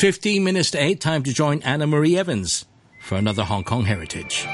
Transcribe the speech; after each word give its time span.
15 0.00 0.42
minutes 0.42 0.70
to 0.70 0.82
8, 0.82 0.98
time 0.98 1.22
to 1.24 1.30
join 1.30 1.60
Annemarie 1.60 2.16
Evans 2.16 2.64
for 3.02 3.18
another 3.18 3.44
Hong 3.44 3.64
Kong 3.64 3.84
Heritage. 3.84 4.46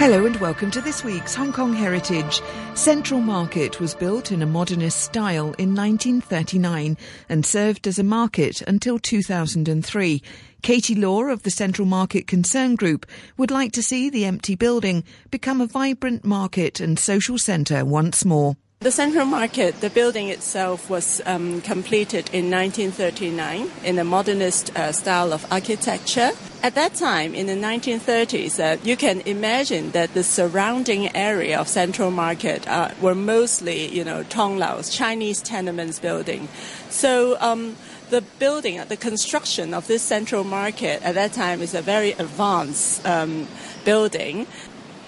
Hello 0.00 0.26
and 0.26 0.34
welcome 0.40 0.72
to 0.72 0.80
this 0.80 1.04
week's 1.04 1.36
Hong 1.36 1.52
Kong 1.52 1.72
Heritage. 1.72 2.42
Central 2.74 3.20
Market 3.20 3.78
was 3.78 3.94
built 3.94 4.32
in 4.32 4.42
a 4.42 4.46
modernist 4.46 4.98
style 4.98 5.54
in 5.58 5.76
1939 5.76 6.98
and 7.28 7.46
served 7.46 7.86
as 7.86 8.00
a 8.00 8.02
market 8.02 8.62
until 8.62 8.98
2003. 8.98 10.20
Katie 10.62 10.96
Law 10.96 11.26
of 11.26 11.44
the 11.44 11.52
Central 11.52 11.86
Market 11.86 12.26
Concern 12.26 12.74
Group 12.74 13.06
would 13.36 13.52
like 13.52 13.70
to 13.70 13.82
see 13.82 14.10
the 14.10 14.24
empty 14.24 14.56
building 14.56 15.04
become 15.30 15.60
a 15.60 15.66
vibrant 15.66 16.24
market 16.24 16.80
and 16.80 16.98
social 16.98 17.38
centre 17.38 17.84
once 17.84 18.24
more. 18.24 18.56
The 18.82 18.90
Central 18.90 19.26
Market, 19.26 19.80
the 19.80 19.90
building 19.90 20.26
itself 20.26 20.90
was 20.90 21.22
um, 21.24 21.60
completed 21.60 22.28
in 22.32 22.50
1939 22.50 23.70
in 23.84 23.96
a 23.96 24.02
modernist 24.02 24.76
uh, 24.76 24.90
style 24.90 25.32
of 25.32 25.46
architecture. 25.52 26.32
At 26.64 26.74
that 26.74 26.94
time, 26.94 27.32
in 27.32 27.46
the 27.46 27.54
1930s, 27.54 28.58
uh, 28.58 28.80
you 28.82 28.96
can 28.96 29.20
imagine 29.20 29.92
that 29.92 30.14
the 30.14 30.24
surrounding 30.24 31.14
area 31.14 31.60
of 31.60 31.68
Central 31.68 32.10
Market 32.10 32.66
uh, 32.66 32.90
were 33.00 33.14
mostly, 33.14 33.86
you 33.86 34.02
know, 34.02 34.24
Tonglau's 34.24 34.90
Chinese 34.90 35.40
tenements 35.40 36.00
building. 36.00 36.48
So 36.90 37.36
um, 37.40 37.76
the 38.10 38.22
building, 38.40 38.82
the 38.88 38.96
construction 38.96 39.74
of 39.74 39.86
this 39.86 40.02
Central 40.02 40.42
Market 40.42 41.04
at 41.04 41.14
that 41.14 41.32
time 41.34 41.62
is 41.62 41.72
a 41.74 41.82
very 41.82 42.12
advanced 42.12 43.06
um, 43.06 43.46
building 43.84 44.48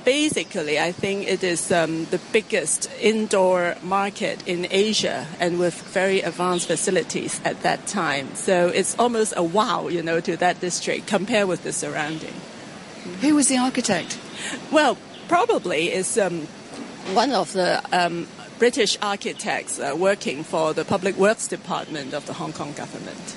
basically, 0.04 0.78
I 0.78 0.92
think 0.92 1.26
it 1.26 1.42
is 1.42 1.72
um, 1.72 2.04
the 2.06 2.20
biggest 2.32 2.90
indoor 3.00 3.76
market 3.82 4.46
in 4.46 4.66
Asia 4.70 5.26
and 5.40 5.58
with 5.58 5.74
very 5.74 6.20
advanced 6.20 6.66
facilities 6.66 7.40
at 7.44 7.62
that 7.62 7.86
time. 7.86 8.34
So 8.34 8.68
it's 8.68 8.98
almost 8.98 9.34
a 9.36 9.42
wow, 9.42 9.88
you 9.88 10.02
know, 10.02 10.20
to 10.20 10.36
that 10.36 10.60
district 10.60 11.06
compared 11.06 11.48
with 11.48 11.62
the 11.62 11.72
surrounding. 11.72 12.34
Who 13.20 13.34
was 13.34 13.48
the 13.48 13.58
architect? 13.58 14.18
Well, 14.70 14.96
probably 15.28 15.92
is 15.92 16.18
um, 16.18 16.42
one 17.12 17.32
of 17.32 17.52
the 17.52 17.82
um, 17.92 18.26
British 18.58 18.96
architects 19.02 19.78
uh, 19.78 19.94
working 19.96 20.44
for 20.44 20.72
the 20.72 20.84
Public 20.84 21.16
Works 21.16 21.48
Department 21.48 22.14
of 22.14 22.26
the 22.26 22.34
Hong 22.34 22.52
Kong 22.52 22.72
government. 22.72 23.36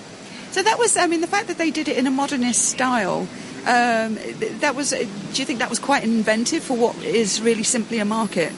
So 0.51 0.63
that 0.63 0.79
was, 0.79 0.95
I 0.97 1.07
mean, 1.07 1.21
the 1.21 1.27
fact 1.27 1.47
that 1.47 1.57
they 1.57 1.71
did 1.71 1.87
it 1.87 1.97
in 1.97 2.07
a 2.07 2.11
modernist 2.11 2.69
style 2.69 3.27
um, 3.67 4.17
that 4.59 4.75
was. 4.75 4.93
Uh, 4.93 4.99
do 5.33 5.41
you 5.41 5.45
think 5.45 5.59
that 5.59 5.69
was 5.69 5.79
quite 5.79 6.03
inventive 6.03 6.63
for 6.63 6.77
what 6.77 6.95
is 7.03 7.41
really 7.41 7.63
simply 7.63 7.99
a 7.99 8.05
market? 8.05 8.53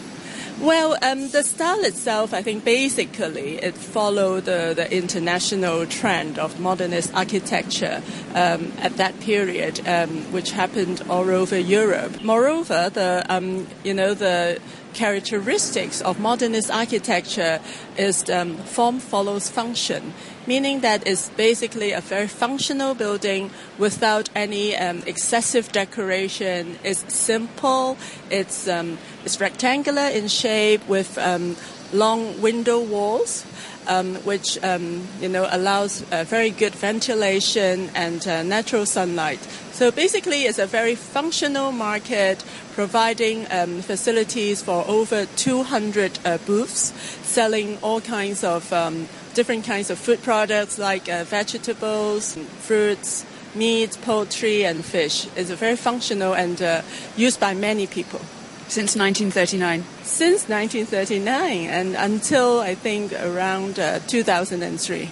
Well, 0.62 0.98
um, 1.02 1.30
the 1.30 1.42
style 1.44 1.86
itself, 1.86 2.34
I 2.34 2.42
think 2.42 2.66
basically 2.66 3.56
it 3.64 3.76
followed 3.76 4.44
the, 4.44 4.74
the 4.76 4.94
international 4.94 5.86
trend 5.86 6.38
of 6.38 6.60
modernist 6.60 7.14
architecture 7.16 8.02
um, 8.36 8.74
at 8.80 8.98
that 8.98 9.18
period, 9.22 9.88
um, 9.88 10.10
which 10.34 10.52
happened 10.52 11.02
all 11.10 11.30
over 11.30 11.58
Europe. 11.58 12.22
Moreover, 12.22 12.90
the 12.90 13.26
um, 13.30 13.68
you 13.86 13.94
know 13.94 14.14
the 14.14 14.60
characteristics 14.94 16.02
of 16.02 16.20
modernist 16.20 16.70
architecture 16.70 17.62
is 17.98 18.30
um, 18.30 18.58
form 18.58 19.00
follows 19.00 19.50
function, 19.50 20.14
meaning 20.48 20.82
that 20.82 21.06
it's 21.08 21.30
basically 21.30 21.92
a 21.92 22.02
very 22.02 22.28
functional 22.28 22.94
building 22.94 23.52
without 23.78 24.30
any 24.36 24.76
um, 24.76 25.04
excessive 25.06 25.72
decoration. 25.72 26.78
It's 26.84 27.14
simple, 27.14 27.98
it's, 28.30 28.68
um, 28.68 28.98
it's 29.26 29.40
rectangular 29.40 30.08
in 30.08 30.28
shape 30.28 30.88
with 30.88 31.18
um, 31.18 31.56
long 31.94 32.42
window 32.42 32.80
walls. 32.82 33.46
Um, 33.88 34.18
which 34.18 34.64
um, 34.64 35.08
you 35.20 35.30
know 35.30 35.48
allows 35.50 36.04
uh, 36.12 36.24
very 36.24 36.52
good 36.52 36.76
ventilation 36.76 37.90
and 37.96 38.28
uh, 38.28 38.44
natural 38.44 38.86
sunlight. 38.86 39.40
So 39.72 39.90
basically, 39.90 40.44
it's 40.44 40.60
a 40.60 40.68
very 40.68 40.94
functional 40.94 41.72
market, 41.72 42.44
providing 42.74 43.48
um, 43.50 43.82
facilities 43.82 44.62
for 44.62 44.86
over 44.88 45.26
200 45.26 46.20
uh, 46.24 46.38
booths, 46.46 46.94
selling 47.24 47.80
all 47.82 48.00
kinds 48.02 48.44
of 48.44 48.72
um, 48.74 49.08
different 49.34 49.66
kinds 49.66 49.90
of 49.90 49.98
food 49.98 50.22
products 50.24 50.78
like 50.78 51.10
uh, 51.10 51.24
vegetables, 51.24 52.36
fruits, 52.60 53.26
meat, 53.56 53.98
poultry, 54.02 54.64
and 54.66 54.84
fish. 54.84 55.28
It's 55.36 55.50
very 55.52 55.76
functional 55.76 56.34
and 56.34 56.62
uh, 56.62 56.82
used 57.16 57.40
by 57.40 57.54
many 57.54 57.88
people. 57.88 58.22
Since 58.68 58.96
1939? 58.96 59.84
Since 60.04 60.48
1939 60.48 61.70
and 61.70 61.96
until 61.96 62.60
I 62.60 62.76
think 62.76 63.14
around 63.14 63.80
uh, 63.80 64.00
2003. 64.00 65.10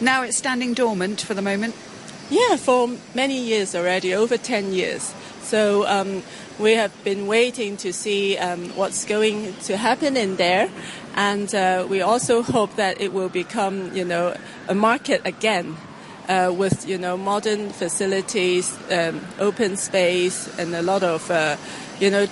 Now 0.00 0.22
it's 0.22 0.36
standing 0.36 0.74
dormant 0.74 1.20
for 1.20 1.34
the 1.34 1.42
moment? 1.42 1.76
Yeah, 2.30 2.56
for 2.56 2.90
many 3.14 3.38
years 3.38 3.74
already, 3.74 4.14
over 4.14 4.36
10 4.36 4.72
years. 4.72 5.14
So 5.42 5.86
um, 5.86 6.22
we 6.58 6.72
have 6.72 6.92
been 7.04 7.26
waiting 7.26 7.76
to 7.78 7.92
see 7.92 8.36
um, 8.38 8.70
what's 8.70 9.04
going 9.04 9.54
to 9.64 9.76
happen 9.76 10.16
in 10.16 10.36
there. 10.36 10.70
And 11.14 11.54
uh, 11.54 11.86
we 11.88 12.00
also 12.00 12.42
hope 12.42 12.74
that 12.76 13.00
it 13.00 13.12
will 13.12 13.28
become, 13.28 13.94
you 13.94 14.04
know, 14.04 14.36
a 14.68 14.74
market 14.74 15.22
again 15.24 15.76
uh, 16.28 16.52
with, 16.56 16.88
you 16.88 16.98
know, 16.98 17.16
modern 17.16 17.70
facilities, 17.70 18.76
um, 18.90 19.20
open 19.38 19.76
space, 19.76 20.48
and 20.58 20.74
a 20.74 20.82
lot 20.82 21.02
of, 21.02 21.30
uh, 21.30 21.56
you 22.00 22.10
know, 22.10 22.26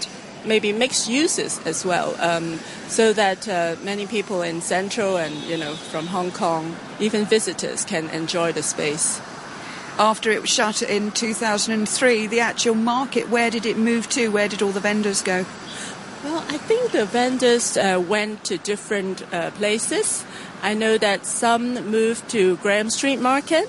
maybe 0.44 0.72
mixed 0.72 1.08
uses 1.08 1.64
as 1.66 1.84
well, 1.84 2.16
um, 2.18 2.58
so 2.88 3.12
that 3.12 3.48
uh, 3.48 3.76
many 3.84 4.06
people 4.06 4.42
in 4.42 4.60
Central 4.60 5.16
and, 5.16 5.34
you 5.44 5.56
know, 5.56 5.74
from 5.74 6.08
Hong 6.08 6.32
Kong, 6.32 6.74
even 6.98 7.24
visitors, 7.24 7.84
can 7.84 8.08
enjoy 8.10 8.50
the 8.50 8.62
space 8.62 9.20
after 9.98 10.30
it 10.30 10.40
was 10.40 10.50
shut 10.50 10.82
in 10.82 11.10
2003, 11.10 12.26
the 12.26 12.40
actual 12.40 12.74
market, 12.74 13.28
where 13.28 13.50
did 13.50 13.66
it 13.66 13.76
move 13.76 14.08
to? 14.10 14.28
Where 14.28 14.48
did 14.48 14.62
all 14.62 14.70
the 14.70 14.80
vendors 14.80 15.22
go? 15.22 15.44
Well, 16.24 16.44
I 16.48 16.56
think 16.56 16.92
the 16.92 17.04
vendors 17.04 17.76
uh, 17.76 18.02
went 18.06 18.44
to 18.44 18.56
different 18.56 19.22
uh, 19.34 19.50
places. 19.52 20.24
I 20.62 20.74
know 20.74 20.96
that 20.98 21.26
some 21.26 21.90
moved 21.90 22.28
to 22.30 22.56
Graham 22.58 22.90
Street 22.90 23.20
Market. 23.20 23.68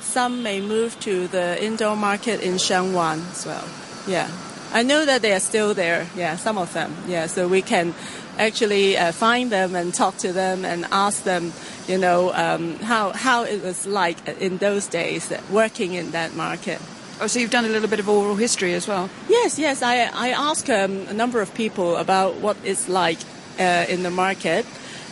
Some 0.00 0.42
may 0.42 0.60
move 0.60 0.98
to 1.00 1.28
the 1.28 1.62
indoor 1.62 1.94
market 1.94 2.40
in 2.40 2.54
Sheung 2.54 2.94
Wan 2.94 3.20
as 3.30 3.44
well. 3.44 3.68
Yeah. 4.06 4.30
I 4.72 4.82
know 4.82 5.04
that 5.04 5.20
they 5.20 5.32
are 5.32 5.40
still 5.40 5.74
there. 5.74 6.06
Yeah, 6.16 6.36
some 6.36 6.56
of 6.56 6.72
them. 6.72 6.96
Yeah, 7.06 7.26
so 7.26 7.46
we 7.46 7.60
can 7.60 7.94
actually 8.38 8.96
uh, 8.96 9.12
find 9.12 9.52
them 9.52 9.74
and 9.74 9.92
talk 9.92 10.16
to 10.18 10.32
them 10.32 10.64
and 10.64 10.86
ask 10.90 11.24
them 11.24 11.52
you 11.88 11.98
know, 11.98 12.32
um, 12.34 12.76
how, 12.76 13.12
how 13.12 13.44
it 13.44 13.62
was 13.62 13.86
like 13.86 14.26
in 14.40 14.58
those 14.58 14.86
days 14.86 15.32
working 15.50 15.94
in 15.94 16.10
that 16.12 16.34
market. 16.34 16.80
Oh, 17.18 17.26
so 17.26 17.38
you've 17.38 17.50
done 17.50 17.64
a 17.64 17.68
little 17.68 17.88
bit 17.88 17.98
of 17.98 18.08
oral 18.10 18.36
history 18.36 18.74
as 18.74 18.86
well? 18.86 19.08
Yes, 19.28 19.58
yes. 19.58 19.82
I, 19.82 20.10
I 20.12 20.28
asked 20.30 20.68
um, 20.68 21.08
a 21.08 21.14
number 21.14 21.40
of 21.40 21.54
people 21.54 21.96
about 21.96 22.36
what 22.36 22.58
it's 22.62 22.90
like 22.90 23.18
uh, 23.58 23.86
in 23.88 24.02
the 24.02 24.10
market. 24.10 24.66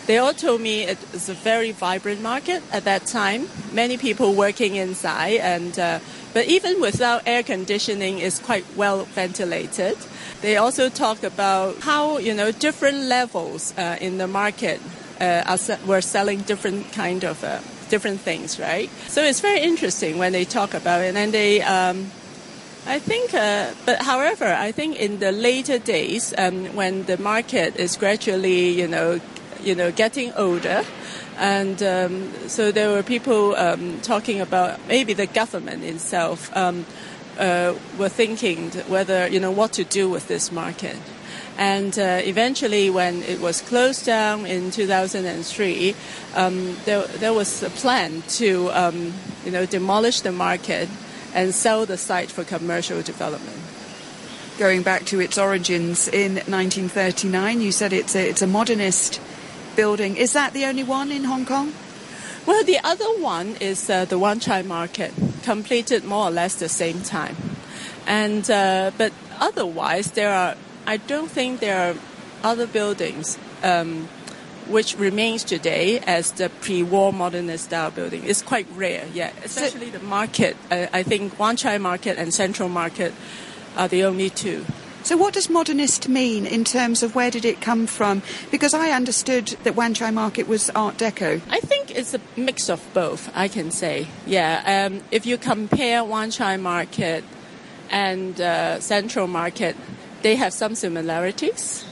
They 0.06 0.18
all 0.18 0.34
told 0.34 0.60
me 0.60 0.82
it 0.82 0.98
was 1.12 1.30
a 1.30 1.34
very 1.34 1.72
vibrant 1.72 2.20
market 2.20 2.62
at 2.70 2.84
that 2.84 3.06
time. 3.06 3.48
Many 3.72 3.96
people 3.96 4.34
working 4.34 4.76
inside, 4.76 5.40
and 5.40 5.78
uh, 5.78 5.98
but 6.34 6.46
even 6.46 6.78
without 6.78 7.22
air 7.24 7.42
conditioning, 7.42 8.18
it's 8.18 8.38
quite 8.38 8.66
well 8.76 9.06
ventilated. 9.06 9.96
They 10.42 10.58
also 10.58 10.90
talked 10.90 11.24
about 11.24 11.78
how 11.80 12.18
you 12.18 12.34
know 12.34 12.52
different 12.52 12.98
levels 12.98 13.72
uh, 13.78 13.96
in 13.98 14.18
the 14.18 14.26
market 14.26 14.78
uh, 15.20 15.56
are, 15.88 16.00
selling 16.02 16.40
different 16.40 16.92
kind 16.92 17.24
of 17.24 17.42
uh, 17.42 17.60
different 17.94 18.20
things, 18.20 18.58
right? 18.58 18.90
So 19.06 19.22
it's 19.22 19.40
very 19.40 19.60
interesting 19.60 20.18
when 20.18 20.32
they 20.32 20.44
talk 20.44 20.74
about 20.74 21.00
it, 21.06 21.14
and 21.14 21.32
they. 21.32 21.62
Um, 21.62 22.10
I 22.86 22.98
think, 22.98 23.32
uh, 23.32 23.72
but 23.86 24.02
however, 24.02 24.44
I 24.68 24.70
think 24.72 25.00
in 25.00 25.18
the 25.18 25.32
later 25.32 25.78
days, 25.78 26.34
um, 26.36 26.66
when 26.76 27.04
the 27.04 27.16
market 27.16 27.76
is 27.76 27.96
gradually, 27.96 28.68
you 28.80 28.86
know, 28.86 29.20
you 29.62 29.74
know, 29.74 29.90
getting 29.90 30.34
older, 30.34 30.84
and 31.38 31.82
um, 31.82 32.14
so 32.46 32.72
there 32.72 32.90
were 32.90 33.02
people 33.02 33.56
um, 33.56 34.00
talking 34.02 34.38
about 34.40 34.78
maybe 34.86 35.14
the 35.14 35.26
government 35.26 35.82
itself 35.82 36.54
um, 36.54 36.84
uh, 37.38 37.74
were 37.98 38.08
thinking 38.08 38.70
whether 38.88 39.26
you 39.26 39.40
know 39.40 39.50
what 39.50 39.72
to 39.74 39.84
do 39.84 40.08
with 40.08 40.28
this 40.28 40.52
market. 40.52 40.96
And 41.56 41.96
uh, 41.98 42.20
eventually, 42.24 42.90
when 42.90 43.22
it 43.22 43.40
was 43.40 43.62
closed 43.62 44.04
down 44.04 44.44
in 44.44 44.72
2003, 44.72 45.94
um, 46.34 46.76
there, 46.84 47.06
there 47.06 47.32
was 47.32 47.62
a 47.62 47.70
plan 47.70 48.22
to, 48.30 48.70
um, 48.72 49.12
you 49.44 49.52
know, 49.52 49.64
demolish 49.64 50.20
the 50.20 50.32
market 50.32 50.88
and 51.32 51.54
sell 51.54 51.86
the 51.86 51.96
site 51.96 52.30
for 52.30 52.42
commercial 52.42 53.02
development. 53.02 53.60
Going 54.58 54.82
back 54.82 55.04
to 55.06 55.20
its 55.20 55.38
origins 55.38 56.08
in 56.08 56.34
1939, 56.34 57.60
you 57.60 57.70
said 57.70 57.92
it's 57.92 58.16
a, 58.16 58.28
it's 58.28 58.42
a 58.42 58.46
modernist 58.48 59.20
building. 59.76 60.16
Is 60.16 60.32
that 60.32 60.54
the 60.54 60.64
only 60.64 60.84
one 60.84 61.12
in 61.12 61.24
Hong 61.24 61.46
Kong? 61.46 61.72
Well, 62.46 62.62
the 62.62 62.78
other 62.84 63.08
one 63.22 63.56
is 63.56 63.88
uh, 63.88 64.04
the 64.04 64.18
Wan 64.18 64.38
Chai 64.38 64.60
Market, 64.62 65.14
completed 65.42 66.04
more 66.04 66.28
or 66.28 66.30
less 66.30 66.54
the 66.56 66.68
same 66.68 67.00
time. 67.00 67.36
And 68.06 68.50
uh, 68.50 68.90
but 68.98 69.12
otherwise, 69.40 70.10
there 70.10 70.30
are 70.30 70.54
I 70.86 70.98
don't 70.98 71.30
think 71.30 71.60
there 71.60 71.90
are 71.90 71.96
other 72.42 72.66
buildings 72.66 73.38
um, 73.62 74.08
which 74.68 74.98
remains 74.98 75.42
today 75.42 76.00
as 76.00 76.32
the 76.32 76.50
pre-war 76.60 77.14
modernist 77.14 77.64
style 77.64 77.90
building. 77.90 78.24
It's 78.24 78.42
quite 78.42 78.66
rare, 78.74 79.06
yeah. 79.14 79.32
Especially 79.42 79.90
so, 79.90 79.98
the 79.98 80.04
market. 80.04 80.56
I 80.70 81.02
think 81.02 81.38
Wan 81.38 81.56
Chai 81.56 81.78
Market 81.78 82.18
and 82.18 82.32
Central 82.34 82.68
Market 82.68 83.14
are 83.76 83.88
the 83.88 84.04
only 84.04 84.28
two. 84.28 84.66
So, 85.04 85.18
what 85.18 85.34
does 85.34 85.50
modernist 85.50 86.08
mean 86.08 86.46
in 86.46 86.64
terms 86.64 87.02
of 87.02 87.14
where 87.14 87.30
did 87.30 87.44
it 87.44 87.60
come 87.60 87.86
from? 87.86 88.22
Because 88.50 88.72
I 88.72 88.88
understood 88.88 89.48
that 89.62 89.76
Wan 89.76 89.92
Chai 89.92 90.10
Market 90.10 90.48
was 90.48 90.70
Art 90.70 90.96
Deco. 90.96 91.42
I 91.50 91.60
think 91.60 91.90
it's 91.90 92.14
a 92.14 92.20
mix 92.38 92.70
of 92.70 92.82
both, 92.94 93.30
I 93.36 93.48
can 93.48 93.70
say. 93.70 94.06
Yeah, 94.26 94.62
um, 94.90 95.02
if 95.10 95.26
you 95.26 95.36
compare 95.36 96.02
Wan 96.02 96.30
Chai 96.30 96.56
Market 96.56 97.22
and 97.90 98.40
uh, 98.40 98.80
Central 98.80 99.26
Market, 99.26 99.76
they 100.22 100.36
have 100.36 100.54
some 100.54 100.74
similarities, 100.74 101.84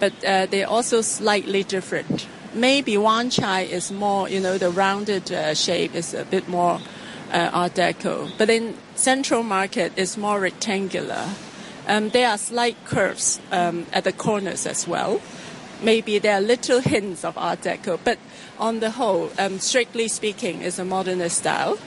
but 0.00 0.14
uh, 0.24 0.46
they're 0.46 0.66
also 0.66 1.02
slightly 1.02 1.64
different. 1.64 2.26
Maybe 2.54 2.96
Wan 2.96 3.28
Chai 3.28 3.60
is 3.60 3.92
more, 3.92 4.26
you 4.26 4.40
know, 4.40 4.56
the 4.56 4.70
rounded 4.70 5.30
uh, 5.30 5.52
shape 5.52 5.94
is 5.94 6.14
a 6.14 6.24
bit 6.24 6.48
more 6.48 6.80
uh, 7.30 7.50
Art 7.52 7.74
Deco, 7.74 8.32
but 8.38 8.48
in 8.48 8.74
Central 8.94 9.42
Market 9.42 9.92
it's 9.96 10.16
more 10.16 10.40
rectangular 10.40 11.28
um, 11.86 12.10
there 12.10 12.28
are 12.28 12.38
slight 12.38 12.76
curves 12.84 13.40
um, 13.52 13.86
at 13.92 14.04
the 14.04 14.12
corners 14.12 14.66
as 14.66 14.88
well. 14.88 15.20
Maybe 15.82 16.18
there 16.18 16.36
are 16.36 16.40
little 16.40 16.80
hints 16.80 17.24
of 17.24 17.36
Art 17.36 17.62
Deco, 17.62 17.98
but 18.02 18.18
on 18.58 18.80
the 18.80 18.92
whole, 18.92 19.30
um, 19.38 19.58
strictly 19.58 20.08
speaking, 20.08 20.62
is 20.62 20.78
a 20.78 20.84
modernist 20.84 21.38
style. 21.38 21.78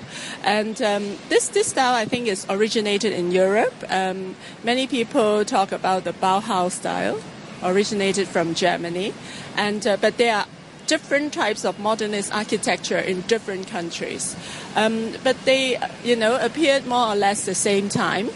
And 0.43 0.79
um, 0.81 1.17
this 1.29 1.49
this 1.49 1.67
style, 1.67 1.95
I 1.95 2.05
think, 2.05 2.27
is 2.27 2.45
originated 2.49 3.13
in 3.13 3.31
Europe. 3.31 3.73
Um, 3.89 4.35
many 4.63 4.85
people 4.85 5.43
talk 5.45 5.71
about 5.71 6.03
the 6.03 6.13
Bauhaus 6.13 6.71
style, 6.71 7.19
originated 7.63 8.27
from 8.27 8.53
Germany, 8.53 9.13
and 9.55 9.87
uh, 9.87 9.97
but 9.97 10.17
there 10.17 10.35
are 10.35 10.45
different 10.85 11.33
types 11.33 11.65
of 11.65 11.79
modernist 11.79 12.33
architecture 12.33 12.97
in 12.97 13.21
different 13.21 13.67
countries. 13.67 14.35
Um, 14.75 15.13
but 15.23 15.35
they, 15.43 15.77
you 16.03 16.15
know, 16.15 16.37
appeared 16.39 16.85
more 16.85 17.07
or 17.09 17.15
less 17.15 17.45
the 17.45 17.55
same 17.55 17.89
time 17.89 18.29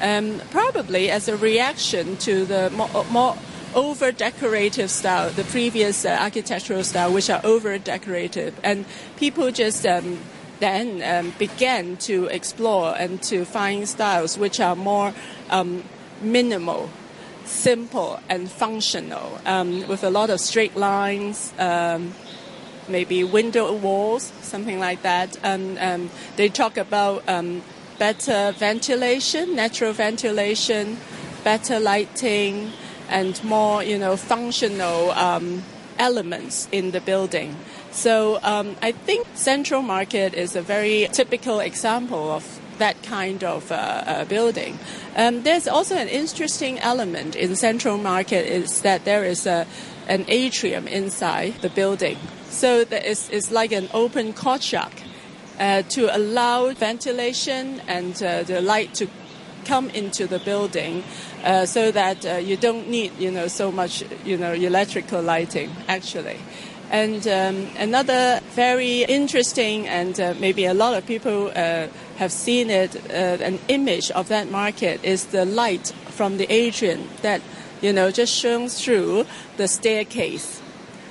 um, 0.00 0.40
probably 0.50 1.10
as 1.10 1.28
a 1.28 1.36
reaction 1.36 2.16
to 2.18 2.44
the 2.44 2.70
more, 2.70 3.04
more 3.10 3.36
over 3.74 4.10
decorative 4.10 4.90
style, 4.90 5.30
the 5.30 5.44
previous 5.44 6.04
uh, 6.04 6.16
architectural 6.20 6.82
style, 6.82 7.12
which 7.12 7.28
are 7.28 7.40
over 7.44 7.76
decorative. 7.78 8.58
And 8.62 8.86
people 9.16 9.50
just 9.50 9.86
um, 9.86 10.18
then 10.60 11.02
um, 11.02 11.34
began 11.38 11.96
to 11.98 12.24
explore 12.26 12.96
and 12.96 13.22
to 13.24 13.44
find 13.44 13.86
styles 13.86 14.38
which 14.38 14.60
are 14.60 14.74
more 14.74 15.12
um, 15.50 15.84
minimal, 16.22 16.88
simple, 17.44 18.18
and 18.28 18.50
functional, 18.50 19.38
um, 19.44 19.86
with 19.86 20.02
a 20.02 20.10
lot 20.10 20.30
of 20.30 20.40
straight 20.40 20.76
lines. 20.76 21.52
Um, 21.58 22.14
maybe 22.88 23.24
window 23.24 23.72
walls, 23.72 24.32
something 24.42 24.78
like 24.78 25.02
that. 25.02 25.36
And 25.42 26.08
they 26.36 26.48
talk 26.48 26.76
about 26.76 27.24
better 27.98 28.52
ventilation, 28.52 29.54
natural 29.54 29.92
ventilation, 29.92 30.98
better 31.44 31.78
lighting, 31.80 32.72
and 33.08 33.42
more, 33.44 33.82
you 33.82 33.98
know, 33.98 34.16
functional 34.16 35.10
um, 35.12 35.62
elements 35.98 36.68
in 36.72 36.90
the 36.90 37.00
building. 37.00 37.56
So 37.90 38.38
um, 38.42 38.76
I 38.82 38.92
think 38.92 39.26
Central 39.34 39.82
Market 39.82 40.34
is 40.34 40.56
a 40.56 40.62
very 40.62 41.08
typical 41.12 41.60
example 41.60 42.30
of 42.30 42.60
that 42.78 43.02
kind 43.02 43.42
of 43.42 43.72
uh, 43.72 43.74
uh, 43.74 44.24
building. 44.26 44.78
Um, 45.16 45.42
there's 45.42 45.66
also 45.66 45.96
an 45.96 46.08
interesting 46.08 46.78
element 46.80 47.34
in 47.34 47.56
Central 47.56 47.96
Market 47.96 48.46
is 48.46 48.82
that 48.82 49.04
there 49.04 49.24
is 49.24 49.46
a, 49.46 49.66
an 50.08 50.26
atrium 50.28 50.86
inside 50.86 51.54
the 51.62 51.70
building. 51.70 52.18
So 52.50 52.84
it's, 52.90 53.30
it's 53.30 53.50
like 53.50 53.72
an 53.72 53.88
open 53.94 54.34
courtyard 54.34 54.92
uh, 55.58 55.82
to 55.82 56.14
allow 56.16 56.70
ventilation 56.72 57.80
and 57.86 58.22
uh, 58.22 58.42
the 58.42 58.60
light 58.60 58.94
to 58.94 59.08
come 59.64 59.90
into 59.90 60.26
the 60.26 60.38
building 60.40 61.02
uh, 61.44 61.66
so 61.66 61.90
that 61.90 62.24
uh, 62.24 62.34
you 62.36 62.56
don't 62.56 62.88
need 62.88 63.12
you 63.18 63.30
know 63.30 63.48
so 63.48 63.72
much 63.72 64.04
you 64.24 64.36
know 64.36 64.52
electrical 64.52 65.22
lighting 65.22 65.70
actually. 65.88 66.38
And 66.88 67.26
um, 67.26 67.68
another 67.78 68.40
very 68.54 69.02
interesting 69.02 69.88
and 69.88 70.20
uh, 70.20 70.34
maybe 70.38 70.66
a 70.66 70.74
lot 70.74 70.94
of 70.94 71.04
people 71.04 71.48
uh, 71.48 71.88
have 72.18 72.30
seen 72.30 72.70
it 72.70 72.94
an 73.10 73.58
image 73.66 74.12
of 74.12 74.28
that 74.28 74.50
market 74.50 75.02
is 75.02 75.26
the 75.26 75.44
light 75.44 75.92
from 76.10 76.36
the 76.36 76.46
atrium 76.50 77.08
that 77.22 77.42
you 77.82 77.92
know 77.92 78.10
just 78.10 78.32
shines 78.32 78.80
through 78.80 79.26
the 79.56 79.66
staircase 79.66 80.62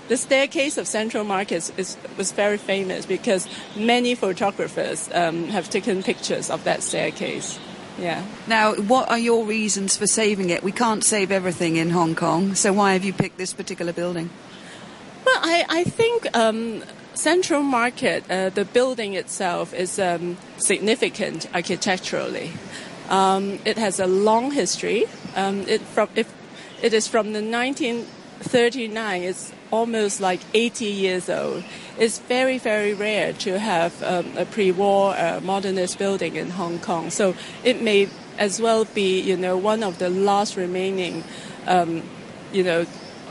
the 0.07 0.17
staircase 0.17 0.77
of 0.77 0.87
Central 0.87 1.23
Market 1.23 1.71
is, 1.77 1.97
was 2.17 2.31
very 2.31 2.57
famous 2.57 3.05
because 3.05 3.47
many 3.75 4.15
photographers 4.15 5.09
um, 5.13 5.45
have 5.49 5.69
taken 5.69 6.03
pictures 6.03 6.49
of 6.49 6.63
that 6.63 6.83
staircase. 6.83 7.59
Yeah. 7.97 8.25
Now, 8.47 8.75
what 8.75 9.09
are 9.09 9.17
your 9.17 9.45
reasons 9.45 9.95
for 9.95 10.05
saving 10.05 10.49
it? 10.49 10.63
We 10.63 10.71
can't 10.71 11.03
save 11.03 11.31
everything 11.31 11.77
in 11.77 11.91
Hong 11.91 12.13
Kong, 12.13 12.53
so 12.53 12.73
why 12.73 12.93
have 12.93 13.05
you 13.05 13.13
picked 13.13 13.37
this 13.37 13.53
particular 13.53 13.93
building? 13.93 14.29
Well, 15.25 15.39
I, 15.41 15.65
I 15.69 15.83
think 15.85 16.35
um, 16.35 16.83
Central 17.13 17.63
Market, 17.63 18.29
uh, 18.29 18.49
the 18.49 18.65
building 18.65 19.13
itself, 19.13 19.73
is 19.73 19.97
um, 19.97 20.37
significant 20.57 21.47
architecturally. 21.53 22.51
Um, 23.09 23.59
it 23.65 23.77
has 23.77 23.99
a 23.99 24.07
long 24.07 24.51
history. 24.51 25.05
Um, 25.35 25.61
it, 25.61 25.81
from, 25.81 26.09
it, 26.15 26.27
it 26.81 26.93
is 26.93 27.07
from 27.07 27.33
the 27.33 27.41
1939. 28.35 29.23
It's 29.23 29.53
almost 29.71 30.19
like 30.19 30.41
80 30.53 30.85
years 30.85 31.29
old. 31.29 31.63
It's 31.97 32.19
very, 32.19 32.57
very 32.57 32.93
rare 32.93 33.33
to 33.33 33.57
have 33.57 34.01
um, 34.03 34.37
a 34.37 34.45
pre-war 34.45 35.15
uh, 35.15 35.39
modernist 35.41 35.97
building 35.97 36.35
in 36.35 36.49
Hong 36.51 36.79
Kong. 36.79 37.09
So 37.09 37.35
it 37.63 37.81
may 37.81 38.09
as 38.37 38.61
well 38.61 38.85
be, 38.85 39.21
you 39.21 39.37
know, 39.37 39.57
one 39.57 39.83
of 39.83 39.99
the 39.99 40.09
last 40.09 40.57
remaining, 40.57 41.23
um, 41.65 42.03
you 42.51 42.63
know, 42.63 42.85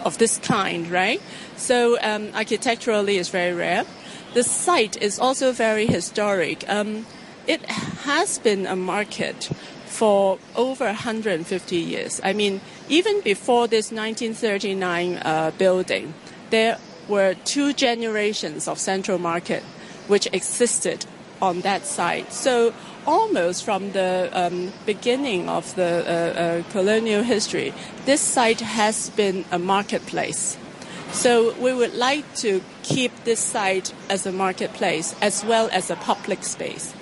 of 0.04 0.18
this 0.18 0.38
kind, 0.38 0.90
right? 0.90 1.20
So 1.56 1.98
um, 2.00 2.30
architecturally, 2.34 3.18
it's 3.18 3.28
very 3.28 3.52
rare. 3.52 3.84
The 4.32 4.42
site 4.42 5.00
is 5.00 5.18
also 5.18 5.52
very 5.52 5.86
historic. 5.86 6.68
Um, 6.68 7.06
it 7.46 7.64
has 7.66 8.38
been 8.38 8.66
a 8.66 8.76
market 8.76 9.50
for 9.94 10.38
over 10.56 10.86
150 10.86 11.76
years. 11.76 12.20
I 12.24 12.32
mean, 12.32 12.60
even 12.88 13.20
before 13.20 13.68
this 13.68 13.92
1939 13.92 15.18
uh, 15.18 15.52
building, 15.56 16.14
there 16.50 16.78
were 17.06 17.34
two 17.44 17.72
generations 17.72 18.66
of 18.66 18.78
Central 18.80 19.18
Market 19.18 19.62
which 20.08 20.26
existed 20.32 21.06
on 21.40 21.60
that 21.60 21.86
site. 21.86 22.32
So 22.32 22.74
almost 23.06 23.64
from 23.64 23.92
the 23.92 24.30
um, 24.32 24.72
beginning 24.84 25.48
of 25.48 25.72
the 25.76 26.02
uh, 26.04 26.40
uh, 26.40 26.62
colonial 26.72 27.22
history, 27.22 27.72
this 28.04 28.20
site 28.20 28.60
has 28.60 29.10
been 29.10 29.44
a 29.52 29.60
marketplace. 29.60 30.58
So 31.12 31.54
we 31.60 31.72
would 31.72 31.94
like 31.94 32.26
to 32.36 32.62
keep 32.82 33.12
this 33.22 33.38
site 33.38 33.94
as 34.10 34.26
a 34.26 34.32
marketplace 34.32 35.14
as 35.22 35.44
well 35.44 35.68
as 35.72 35.88
a 35.88 35.96
public 35.96 36.42
space. 36.42 36.92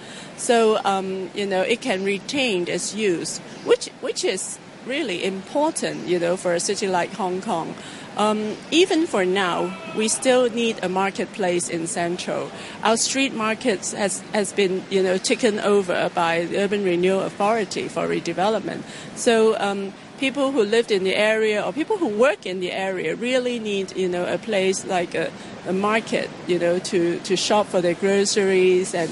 So 0.42 0.80
um, 0.84 1.30
you 1.34 1.46
know 1.46 1.62
it 1.62 1.80
can 1.80 2.02
retain 2.02 2.66
its 2.66 2.96
use, 2.96 3.38
which 3.64 3.86
which 4.00 4.24
is 4.24 4.58
really 4.84 5.24
important, 5.24 6.08
you 6.08 6.18
know, 6.18 6.36
for 6.36 6.52
a 6.52 6.58
city 6.58 6.88
like 6.88 7.12
Hong 7.12 7.40
Kong. 7.40 7.76
Um, 8.16 8.56
even 8.72 9.06
for 9.06 9.24
now, 9.24 9.72
we 9.96 10.08
still 10.08 10.50
need 10.50 10.82
a 10.82 10.88
marketplace 10.88 11.68
in 11.68 11.86
Central. 11.86 12.50
Our 12.82 12.96
street 12.96 13.32
markets 13.32 13.92
has, 13.92 14.20
has 14.34 14.52
been, 14.52 14.84
you 14.90 15.02
know, 15.02 15.16
taken 15.16 15.60
over 15.60 16.10
by 16.12 16.44
the 16.44 16.58
Urban 16.58 16.84
Renewal 16.84 17.22
Authority 17.22 17.88
for 17.88 18.08
redevelopment. 18.08 18.82
So 19.14 19.56
um, 19.58 19.94
people 20.18 20.50
who 20.50 20.62
lived 20.62 20.90
in 20.90 21.04
the 21.04 21.14
area 21.14 21.62
or 21.64 21.72
people 21.72 21.96
who 21.96 22.08
work 22.08 22.44
in 22.44 22.60
the 22.60 22.72
area 22.72 23.14
really 23.14 23.58
need, 23.58 23.96
you 23.96 24.08
know, 24.08 24.26
a 24.26 24.36
place 24.36 24.84
like 24.84 25.14
a, 25.14 25.30
a 25.66 25.72
market, 25.72 26.28
you 26.46 26.58
know, 26.58 26.80
to, 26.80 27.18
to 27.20 27.36
shop 27.36 27.66
for 27.66 27.80
their 27.80 27.94
groceries 27.94 28.94
and, 28.94 29.10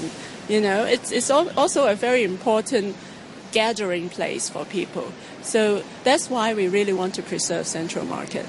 you 0.51 0.59
know, 0.59 0.83
it's, 0.83 1.11
it's 1.11 1.31
also 1.31 1.87
a 1.87 1.95
very 1.95 2.25
important 2.25 2.97
gathering 3.53 4.09
place 4.09 4.49
for 4.49 4.65
people. 4.65 5.11
So 5.41 5.83
that's 6.03 6.29
why 6.29 6.53
we 6.53 6.67
really 6.67 6.93
want 6.93 7.15
to 7.15 7.23
preserve 7.23 7.65
Central 7.65 8.05
Market. 8.05 8.45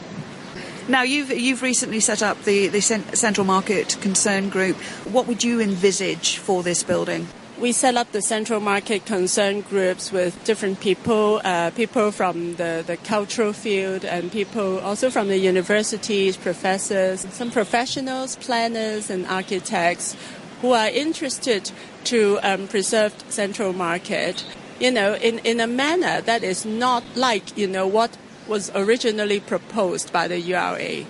Now, 0.89 1.03
you've, 1.03 1.31
you've 1.31 1.63
recently 1.63 2.01
set 2.01 2.21
up 2.21 2.43
the, 2.43 2.67
the 2.67 2.81
Central 2.81 3.47
Market 3.47 3.97
Concern 4.01 4.49
Group. 4.49 4.77
What 5.07 5.29
would 5.29 5.45
you 5.45 5.61
envisage 5.61 6.39
for 6.39 6.65
this 6.65 6.83
building? 6.83 7.29
we 7.63 7.71
set 7.71 7.97
up 7.97 8.11
the 8.11 8.21
central 8.21 8.59
market 8.59 9.07
concern 9.07 9.61
groups 9.61 10.11
with 10.11 10.43
different 10.43 10.81
people, 10.81 11.41
uh, 11.45 11.71
people 11.71 12.11
from 12.11 12.57
the, 12.57 12.83
the 12.85 12.97
cultural 12.97 13.53
field 13.53 14.05
and 14.05 14.33
people 14.33 14.81
also 14.81 15.11
from 15.11 15.29
the 15.29 15.37
universities, 15.37 16.37
professors, 16.37 17.21
some 17.31 17.53
professionals, 17.53 18.35
planners 18.35 19.11
and 19.11 19.25
architects 19.27 20.17
who 20.63 20.73
are 20.73 20.89
interested 20.89 21.71
to 22.05 22.39
um, 22.43 22.69
preserve 22.69 23.13
central 23.29 23.73
market, 23.73 24.45
you 24.81 24.91
know, 24.91 25.15
in, 25.17 25.41
in 25.41 25.61
a 25.61 25.67
manner 25.67 26.21
that 26.23 26.43
is 26.43 26.65
not 26.65 27.03
like, 27.15 27.59
you 27.59 27.67
know, 27.67 27.87
what 27.87 28.17
was 28.47 28.71
originally 28.75 29.41
proposed 29.41 30.13
by 30.13 30.29
the 30.29 30.39
URA. 30.39 31.05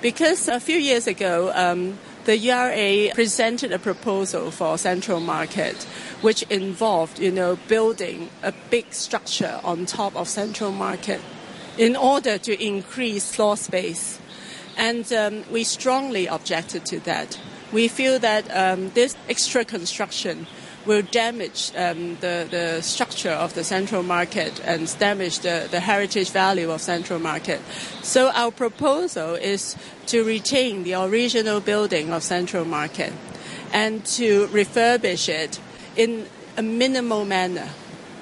Because 0.00 0.46
a 0.46 0.60
few 0.60 0.78
years 0.78 1.06
ago, 1.06 1.50
um, 1.54 1.98
the 2.26 2.36
URA 2.36 3.14
presented 3.14 3.72
a 3.72 3.78
proposal 3.78 4.50
for 4.50 4.76
Central 4.76 5.20
Market, 5.20 5.76
which 6.20 6.42
involved, 6.44 7.18
you 7.18 7.32
know, 7.32 7.56
building 7.66 8.28
a 8.42 8.52
big 8.68 8.92
structure 8.92 9.58
on 9.64 9.86
top 9.86 10.14
of 10.16 10.28
Central 10.28 10.70
Market 10.70 11.22
in 11.78 11.96
order 11.96 12.36
to 12.36 12.62
increase 12.62 13.34
floor 13.34 13.56
space. 13.56 14.18
And 14.76 15.10
um, 15.12 15.44
we 15.50 15.64
strongly 15.64 16.26
objected 16.26 16.84
to 16.86 17.00
that. 17.00 17.38
We 17.72 17.88
feel 17.88 18.18
that 18.20 18.44
um, 18.54 18.90
this 18.90 19.16
extra 19.28 19.64
construction 19.64 20.46
will 20.86 21.02
damage 21.02 21.70
um, 21.76 22.16
the, 22.20 22.48
the 22.50 22.82
structure 22.82 23.30
of 23.30 23.52
the 23.54 23.62
central 23.62 24.02
market 24.02 24.58
and 24.64 24.98
damage 24.98 25.40
the, 25.40 25.68
the 25.70 25.80
heritage 25.80 26.30
value 26.30 26.70
of 26.70 26.80
central 26.80 27.18
market. 27.18 27.60
So 28.02 28.30
our 28.30 28.50
proposal 28.50 29.34
is 29.34 29.76
to 30.06 30.24
retain 30.24 30.84
the 30.84 30.94
original 30.94 31.60
building 31.60 32.10
of 32.10 32.22
central 32.22 32.64
market 32.64 33.12
and 33.70 34.04
to 34.16 34.46
refurbish 34.46 35.28
it 35.28 35.60
in 35.94 36.26
a 36.56 36.62
minimal 36.62 37.26
manner. 37.26 37.68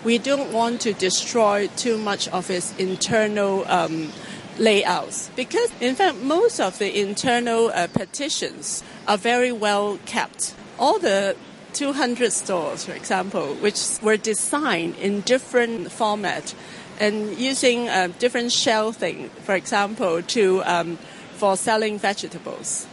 We 0.05 0.19
don't 0.19 0.53
want 0.53 0.81
to 0.83 0.93
destroy 0.93 1.69
too 1.76 1.99
much 1.99 2.26
of 2.29 2.50
its 2.50 2.76
internal 2.79 3.65
um, 3.69 4.12
layouts 4.58 5.30
because, 5.36 5.70
in 5.80 5.94
fact, 5.94 6.18
most 6.18 6.60
of 6.60 6.78
the 6.78 7.00
internal 7.00 7.68
uh, 7.68 7.86
partitions 7.88 8.82
are 9.06 9.18
very 9.18 9.52
well 9.52 9.98
kept. 10.06 10.54
All 10.78 10.98
the 10.98 11.36
200 11.72 12.32
stores, 12.32 12.84
for 12.84 12.92
example, 12.92 13.54
which 13.56 13.98
were 14.02 14.16
designed 14.16 14.96
in 14.96 15.20
different 15.22 15.92
format 15.92 16.54
and 16.98 17.36
using 17.38 17.88
uh, 17.88 18.08
different 18.18 18.50
shelving, 18.52 19.28
for 19.44 19.54
example, 19.54 20.22
to 20.22 20.62
um, 20.64 20.96
for 21.34 21.56
selling 21.56 21.98
vegetables, 21.98 22.86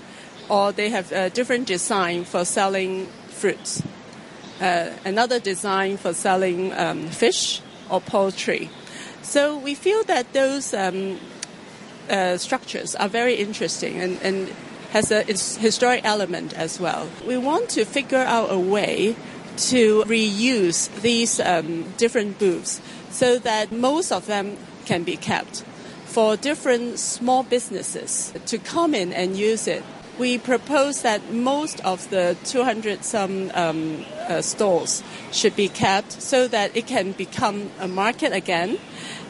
or 0.50 0.74
they 0.74 0.90
have 0.90 1.12
a 1.14 1.30
different 1.30 1.66
design 1.66 2.26
for 2.26 2.44
selling 2.44 3.08
fruits, 3.30 3.82
uh, 4.60 4.90
another 5.06 5.40
design 5.40 5.96
for 5.96 6.14
selling 6.14 6.74
um, 6.74 7.08
fish 7.08 7.62
or 7.90 8.02
poultry. 8.02 8.70
So 9.22 9.58
we 9.58 9.76
feel 9.76 10.04
that 10.04 10.34
those 10.34 10.74
um, 10.74 11.20
uh, 12.10 12.38
structures 12.38 12.96
are 12.96 13.10
very 13.10 13.36
interesting 13.36 14.00
and, 14.00 14.22
and 14.22 14.50
has 14.92 15.12
a 15.12 15.24
historic 15.24 16.06
element 16.06 16.54
as 16.54 16.80
well. 16.80 17.10
We 17.26 17.38
want 17.38 17.70
to 17.70 17.86
figure 17.86 18.20
out 18.20 18.52
a 18.52 18.60
way 18.60 19.16
to 19.56 20.04
reuse 20.04 20.90
these 21.02 21.40
um, 21.40 21.94
different 21.98 22.40
booths 22.40 22.82
so 23.10 23.38
that 23.40 23.72
most 23.72 24.12
of 24.12 24.26
them 24.26 24.58
can 24.86 25.04
be 25.04 25.16
kept 25.16 25.64
for 26.06 26.38
different 26.38 27.00
small 27.00 27.44
businesses 27.44 28.34
to 28.46 28.58
come 28.58 28.94
in 28.94 29.14
and 29.14 29.36
use 29.36 29.68
it. 29.68 29.84
We 30.20 30.38
propose 30.38 31.02
that 31.02 31.32
most 31.32 31.84
of 31.84 32.10
the 32.10 32.38
200 32.46 33.04
some 33.04 33.52
um, 33.56 34.06
uh, 34.28 34.42
stores 34.42 35.04
should 35.32 35.56
be 35.56 35.68
kept 35.68 36.12
so 36.12 36.48
that 36.48 36.76
it 36.78 36.86
can 36.86 37.14
become 37.14 37.72
a 37.80 37.88
market 37.88 38.32
again 38.32 38.78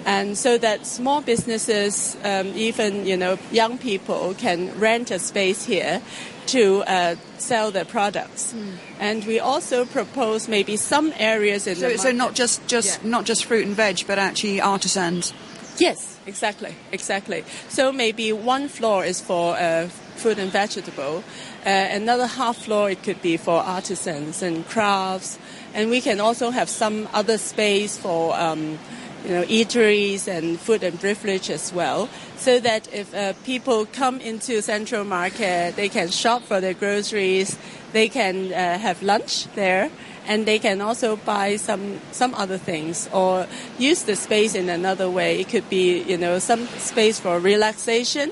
and 0.05 0.37
so 0.37 0.57
that 0.57 0.85
small 0.85 1.21
businesses, 1.21 2.17
um, 2.23 2.47
even 2.55 3.05
you 3.05 3.17
know 3.17 3.37
young 3.51 3.77
people, 3.77 4.33
can 4.33 4.77
rent 4.79 5.11
a 5.11 5.19
space 5.19 5.65
here 5.65 6.01
to 6.47 6.83
uh, 6.83 7.15
sell 7.37 7.71
their 7.71 7.85
products. 7.85 8.53
Mm. 8.53 8.73
And 8.99 9.25
we 9.25 9.39
also 9.39 9.85
propose 9.85 10.47
maybe 10.47 10.75
some 10.75 11.13
areas 11.17 11.67
in 11.67 11.75
so, 11.75 11.89
the 11.89 11.97
so 11.97 12.11
not 12.11 12.35
just 12.35 12.65
just 12.67 13.03
yeah. 13.03 13.09
not 13.09 13.25
just 13.25 13.45
fruit 13.45 13.65
and 13.65 13.75
veg, 13.75 14.03
but 14.07 14.19
actually 14.19 14.59
artisans. 14.59 15.33
Yes, 15.77 16.19
exactly, 16.25 16.75
exactly. 16.91 17.43
So 17.69 17.91
maybe 17.91 18.31
one 18.31 18.67
floor 18.67 19.05
is 19.05 19.21
for 19.21 19.55
uh, 19.55 19.89
fruit 20.15 20.37
and 20.39 20.51
vegetable, 20.51 21.23
uh, 21.65 21.69
another 21.69 22.27
half 22.27 22.57
floor 22.57 22.89
it 22.89 23.03
could 23.03 23.21
be 23.21 23.37
for 23.37 23.59
artisans 23.61 24.41
and 24.41 24.67
crafts, 24.67 25.37
and 25.73 25.89
we 25.89 26.01
can 26.01 26.19
also 26.19 26.51
have 26.51 26.69
some 26.69 27.07
other 27.13 27.37
space 27.37 27.97
for. 27.97 28.35
Um, 28.39 28.79
you 29.23 29.31
know, 29.31 29.43
eateries 29.43 30.27
and 30.27 30.59
food 30.59 30.83
and 30.83 30.99
beverage 30.99 31.49
as 31.49 31.71
well, 31.71 32.09
so 32.35 32.59
that 32.59 32.93
if 32.93 33.13
uh, 33.15 33.31
people 33.45 33.85
come 33.85 34.19
into 34.19 34.61
Central 34.61 35.05
Market, 35.05 35.77
they 35.77 35.87
can 35.87 36.09
shop 36.09 36.41
for 36.41 36.59
their 36.59 36.73
groceries, 36.73 37.57
they 37.93 38.09
can 38.09 38.51
uh, 38.51 38.77
have 38.77 39.01
lunch 39.01 39.47
there, 39.55 39.89
and 40.27 40.45
they 40.45 40.59
can 40.59 40.81
also 40.81 41.15
buy 41.15 41.55
some 41.55 42.01
some 42.11 42.33
other 42.35 42.57
things 42.57 43.09
or 43.13 43.47
use 43.79 44.03
the 44.03 44.15
space 44.15 44.55
in 44.55 44.69
another 44.69 45.09
way. 45.09 45.39
It 45.39 45.49
could 45.49 45.69
be, 45.69 46.03
you 46.03 46.17
know, 46.17 46.39
some 46.39 46.67
space 46.79 47.19
for 47.19 47.39
relaxation. 47.39 48.31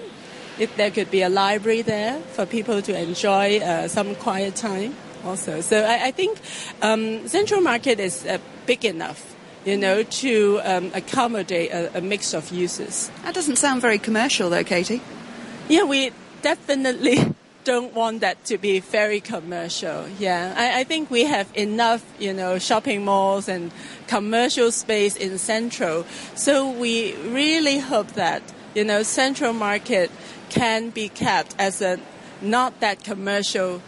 If 0.61 0.75
there 0.77 0.91
could 0.91 1.09
be 1.09 1.23
a 1.23 1.29
library 1.29 1.81
there 1.81 2.21
for 2.35 2.45
people 2.45 2.81
to 2.83 2.93
enjoy 2.93 3.57
uh, 3.59 3.87
some 3.87 4.13
quiet 4.15 4.55
time 4.55 4.95
also. 5.25 5.61
So 5.61 5.83
I, 5.83 6.07
I 6.07 6.11
think 6.11 6.37
um, 6.81 7.27
Central 7.27 7.61
Market 7.61 7.99
is 7.99 8.25
uh, 8.25 8.37
big 8.67 8.85
enough 8.85 9.31
you 9.65 9.77
know, 9.77 10.03
to 10.03 10.59
um, 10.63 10.91
accommodate 10.93 11.71
a, 11.71 11.97
a, 11.97 12.01
mix 12.01 12.33
of 12.33 12.51
uses. 12.51 13.11
That 13.23 13.35
doesn't 13.35 13.57
sound 13.57 13.81
very 13.81 13.99
commercial, 13.99 14.49
though, 14.49 14.63
Katie. 14.63 15.01
Yeah, 15.69 15.83
we 15.83 16.11
definitely 16.41 17.35
don't 17.63 17.93
want 17.93 18.21
that 18.21 18.43
to 18.45 18.57
be 18.57 18.79
very 18.79 19.19
commercial. 19.19 20.07
Yeah, 20.19 20.53
I, 20.57 20.79
I, 20.79 20.83
think 20.83 21.11
we 21.11 21.25
have 21.25 21.47
enough, 21.53 22.03
you 22.19 22.33
know, 22.33 22.57
shopping 22.57 23.05
malls 23.05 23.47
and 23.47 23.71
commercial 24.07 24.71
space 24.71 25.15
in 25.15 25.37
Central. 25.37 26.05
So 26.35 26.71
we 26.71 27.15
really 27.17 27.77
hope 27.77 28.13
that, 28.13 28.41
you 28.73 28.83
know, 28.83 29.03
Central 29.03 29.53
Market 29.53 30.11
can 30.49 30.89
be 30.89 31.09
kept 31.09 31.55
as 31.59 31.81
a 31.81 31.99
not 32.41 32.79
that 32.79 33.03
commercial 33.03 33.81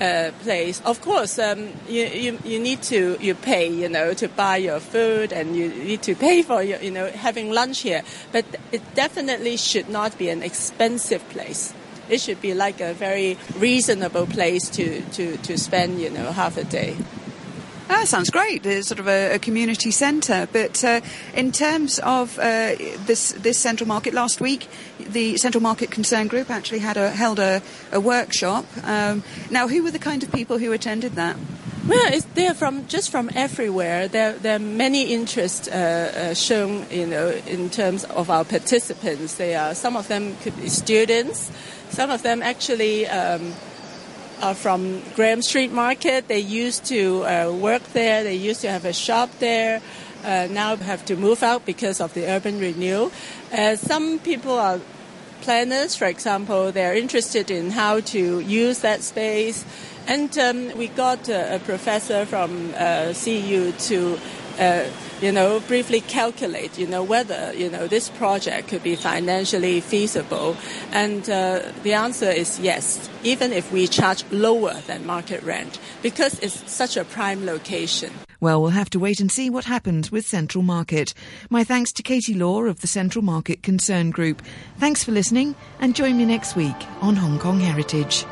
uh, 0.00 0.30
place. 0.40 0.80
Of 0.84 1.00
course, 1.00 1.38
um, 1.38 1.68
you, 1.88 2.04
you, 2.06 2.38
you 2.44 2.58
need 2.58 2.82
to 2.82 3.16
you 3.20 3.34
pay, 3.34 3.68
you 3.68 3.88
know, 3.88 4.12
to 4.14 4.28
buy 4.28 4.56
your 4.56 4.80
food, 4.80 5.32
and 5.32 5.56
you 5.56 5.68
need 5.68 6.02
to 6.02 6.14
pay 6.14 6.42
for 6.42 6.62
your, 6.62 6.80
you 6.80 6.90
know, 6.90 7.08
having 7.10 7.50
lunch 7.50 7.80
here. 7.80 8.02
But 8.32 8.44
it 8.72 8.82
definitely 8.94 9.56
should 9.56 9.88
not 9.88 10.18
be 10.18 10.28
an 10.28 10.42
expensive 10.42 11.26
place. 11.30 11.72
It 12.08 12.20
should 12.20 12.40
be 12.40 12.52
like 12.54 12.80
a 12.80 12.92
very 12.92 13.38
reasonable 13.56 14.26
place 14.26 14.68
to, 14.70 15.00
to, 15.00 15.36
to 15.38 15.56
spend, 15.56 16.00
you 16.00 16.10
know, 16.10 16.32
half 16.32 16.56
a 16.58 16.64
day. 16.64 16.96
That 17.88 18.08
sounds 18.08 18.30
great. 18.30 18.64
It's 18.64 18.88
sort 18.88 18.98
of 18.98 19.08
a, 19.08 19.34
a 19.34 19.38
community 19.38 19.90
centre. 19.90 20.48
But 20.50 20.82
uh, 20.82 21.00
in 21.34 21.52
terms 21.52 21.98
of 21.98 22.38
uh, 22.38 22.76
this 23.06 23.32
this 23.32 23.58
central 23.58 23.88
market, 23.88 24.14
last 24.14 24.40
week 24.40 24.68
the 24.98 25.36
Central 25.36 25.62
Market 25.62 25.90
Concern 25.90 26.28
Group 26.28 26.50
actually 26.50 26.78
had 26.80 26.96
a, 26.96 27.10
held 27.10 27.38
a, 27.38 27.62
a 27.92 28.00
workshop. 28.00 28.64
Um, 28.84 29.22
now, 29.50 29.68
who 29.68 29.82
were 29.82 29.90
the 29.90 29.98
kind 29.98 30.22
of 30.22 30.32
people 30.32 30.58
who 30.58 30.72
attended 30.72 31.12
that? 31.12 31.36
Well, 31.86 32.20
they're 32.34 32.54
from 32.54 32.86
just 32.88 33.10
from 33.10 33.30
everywhere. 33.34 34.08
There, 34.08 34.32
there 34.32 34.56
are 34.56 34.58
many 34.58 35.12
interests 35.12 35.68
uh, 35.68 36.30
uh, 36.30 36.34
shown, 36.34 36.86
you 36.90 37.06
know, 37.06 37.28
in 37.46 37.68
terms 37.68 38.04
of 38.04 38.30
our 38.30 38.44
participants. 38.44 39.34
They 39.34 39.54
are 39.54 39.74
some 39.74 39.94
of 39.94 40.08
them 40.08 40.36
could 40.38 40.56
be 40.56 40.70
students, 40.70 41.50
some 41.90 42.10
of 42.10 42.22
them 42.22 42.40
actually. 42.42 43.06
Um, 43.06 43.52
are 44.44 44.54
from 44.54 45.00
Graham 45.16 45.40
Street 45.40 45.72
Market. 45.72 46.28
They 46.28 46.38
used 46.38 46.84
to 46.86 47.24
uh, 47.24 47.50
work 47.50 47.82
there. 47.94 48.22
They 48.22 48.34
used 48.34 48.60
to 48.60 48.68
have 48.68 48.84
a 48.84 48.92
shop 48.92 49.30
there. 49.38 49.80
Uh, 50.22 50.48
now 50.50 50.76
have 50.76 51.02
to 51.06 51.16
move 51.16 51.42
out 51.42 51.64
because 51.64 51.98
of 51.98 52.12
the 52.12 52.26
urban 52.26 52.60
renewal. 52.60 53.10
Uh, 53.50 53.76
some 53.76 54.18
people 54.18 54.52
are 54.52 54.80
planners, 55.40 55.96
for 55.96 56.04
example. 56.04 56.72
They're 56.72 56.94
interested 56.94 57.50
in 57.50 57.70
how 57.70 58.00
to 58.12 58.40
use 58.40 58.80
that 58.80 59.00
space. 59.00 59.64
And 60.06 60.36
um, 60.36 60.76
we 60.76 60.88
got 60.88 61.26
a, 61.30 61.54
a 61.54 61.58
professor 61.58 62.26
from 62.26 62.74
uh, 62.76 63.14
CU 63.14 63.72
to 63.72 64.18
uh, 64.58 64.84
you 65.20 65.32
know, 65.32 65.60
briefly 65.60 66.00
calculate, 66.00 66.78
you 66.78 66.86
know, 66.86 67.02
whether, 67.02 67.52
you 67.54 67.70
know, 67.70 67.86
this 67.86 68.08
project 68.10 68.68
could 68.68 68.82
be 68.82 68.96
financially 68.96 69.80
feasible. 69.80 70.56
And 70.92 71.28
uh, 71.28 71.62
the 71.82 71.94
answer 71.94 72.30
is 72.30 72.60
yes, 72.60 73.08
even 73.22 73.52
if 73.52 73.72
we 73.72 73.86
charge 73.86 74.24
lower 74.30 74.74
than 74.86 75.06
market 75.06 75.42
rent, 75.42 75.78
because 76.02 76.38
it's 76.40 76.70
such 76.70 76.96
a 76.96 77.04
prime 77.04 77.46
location. 77.46 78.12
Well, 78.40 78.60
we'll 78.60 78.72
have 78.72 78.90
to 78.90 78.98
wait 78.98 79.20
and 79.20 79.32
see 79.32 79.48
what 79.48 79.64
happens 79.64 80.12
with 80.12 80.26
Central 80.26 80.62
Market. 80.62 81.14
My 81.48 81.64
thanks 81.64 81.92
to 81.94 82.02
Katie 82.02 82.34
Law 82.34 82.64
of 82.64 82.80
the 82.80 82.86
Central 82.86 83.24
Market 83.24 83.62
Concern 83.62 84.10
Group. 84.10 84.42
Thanks 84.78 85.02
for 85.02 85.12
listening 85.12 85.54
and 85.80 85.96
join 85.96 86.18
me 86.18 86.26
next 86.26 86.54
week 86.54 86.76
on 87.00 87.16
Hong 87.16 87.38
Kong 87.38 87.58
Heritage. 87.58 88.24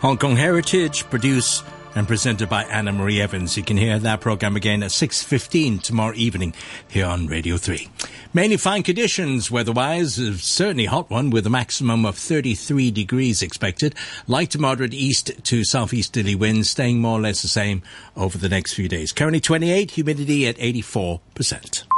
Hong 0.00 0.16
Kong 0.16 0.36
Heritage 0.36 1.04
produce 1.10 1.62
and 1.96 2.06
presented 2.06 2.48
by 2.48 2.62
Annemarie 2.64 3.20
Evans. 3.20 3.56
You 3.56 3.64
can 3.64 3.78
hear 3.78 3.98
that 3.98 4.20
program 4.20 4.54
again 4.54 4.82
at 4.82 4.90
6.15 4.90 5.82
tomorrow 5.82 6.14
evening 6.14 6.54
here 6.86 7.06
on 7.06 7.26
Radio 7.26 7.56
3. 7.56 7.88
Mainly 8.34 8.58
fine 8.58 8.82
conditions 8.82 9.50
weather-wise, 9.50 10.14
certainly 10.42 10.84
hot 10.84 11.10
one 11.10 11.30
with 11.30 11.46
a 11.46 11.50
maximum 11.50 12.04
of 12.04 12.16
33 12.16 12.90
degrees 12.90 13.40
expected. 13.40 13.94
Light 14.28 14.50
to 14.50 14.60
moderate 14.60 14.94
east 14.94 15.32
to 15.44 15.64
southeasterly 15.64 16.34
winds 16.34 16.68
staying 16.70 17.00
more 17.00 17.18
or 17.18 17.22
less 17.22 17.40
the 17.40 17.48
same 17.48 17.82
over 18.14 18.36
the 18.36 18.50
next 18.50 18.74
few 18.74 18.88
days. 18.88 19.12
Currently 19.12 19.40
28, 19.40 19.92
humidity 19.92 20.46
at 20.46 20.58
84%. 20.58 21.95